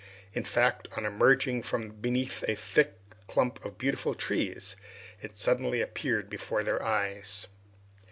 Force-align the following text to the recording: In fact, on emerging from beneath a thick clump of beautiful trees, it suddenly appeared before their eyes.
In 0.33 0.43
fact, 0.43 0.87
on 0.97 1.05
emerging 1.05 1.61
from 1.61 1.89
beneath 1.91 2.43
a 2.47 2.55
thick 2.55 2.95
clump 3.27 3.63
of 3.63 3.77
beautiful 3.77 4.15
trees, 4.15 4.75
it 5.21 5.37
suddenly 5.37 5.79
appeared 5.79 6.27
before 6.27 6.63
their 6.63 6.81
eyes. 6.81 7.45